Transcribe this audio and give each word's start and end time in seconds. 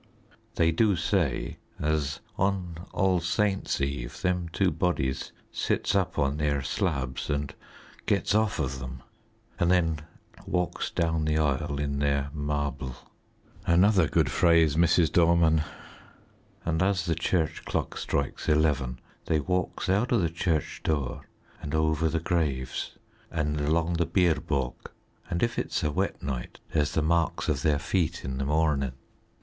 "They 0.55 0.71
do 0.71 0.95
say, 0.95 1.57
as 1.79 2.21
on 2.35 2.87
All 2.91 3.19
Saints' 3.19 3.79
Eve 3.79 4.19
them 4.23 4.49
two 4.51 4.71
bodies 4.71 5.31
sits 5.51 5.93
up 5.93 6.17
on 6.17 6.37
their 6.37 6.63
slabs, 6.63 7.29
and 7.29 7.53
gets 8.07 8.33
off 8.33 8.57
of 8.57 8.79
them, 8.79 9.03
and 9.59 9.69
then 9.69 9.99
walks 10.47 10.89
down 10.89 11.25
the 11.25 11.37
aisle, 11.37 11.77
in 11.77 11.99
their 11.99 12.31
marble" 12.33 12.95
(another 13.67 14.07
good 14.07 14.31
phrase, 14.31 14.75
Mrs. 14.75 15.11
Dorman) 15.11 15.61
"and 16.65 16.81
as 16.81 17.05
the 17.05 17.13
church 17.13 17.63
clock 17.63 17.95
strikes 17.95 18.49
eleven 18.49 18.99
they 19.27 19.39
walks 19.39 19.87
out 19.87 20.11
of 20.11 20.23
the 20.23 20.29
church 20.31 20.81
door, 20.83 21.27
and 21.61 21.75
over 21.75 22.09
the 22.09 22.19
graves, 22.19 22.97
and 23.29 23.61
along 23.61 23.93
the 23.93 24.07
bier 24.07 24.39
balk, 24.41 24.93
and 25.29 25.43
if 25.43 25.59
it's 25.59 25.83
a 25.83 25.91
wet 25.91 26.23
night 26.23 26.59
there's 26.73 26.93
the 26.93 27.03
marks 27.03 27.47
of 27.47 27.61
their 27.61 27.77
feet 27.77 28.25
in 28.25 28.39
the 28.39 28.45
morning." 28.45 28.93